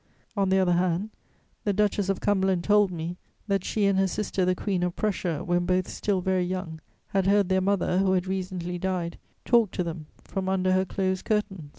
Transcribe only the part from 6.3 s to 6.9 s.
young,